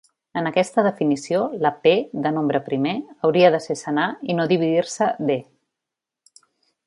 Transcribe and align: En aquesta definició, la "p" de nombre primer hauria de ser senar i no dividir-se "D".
En 0.39 0.47
aquesta 0.49 0.83
definició, 0.85 1.41
la 1.65 1.71
"p" 1.83 1.91
de 2.25 2.31
nombre 2.37 2.61
primer 2.71 2.95
hauria 3.27 3.53
de 3.57 3.61
ser 3.67 3.77
senar 3.83 4.07
i 4.31 4.37
no 4.39 4.49
dividir-se 4.53 5.11
"D". 5.31 5.41